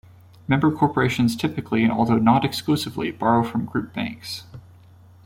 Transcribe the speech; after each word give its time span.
Member 0.47 0.71
corporations 0.71 1.35
typically, 1.35 1.87
although 1.87 2.17
not 2.17 2.43
exclusively, 2.43 3.11
borrow 3.11 3.43
from 3.47 3.65
group 3.65 3.93
banks. 3.93 4.45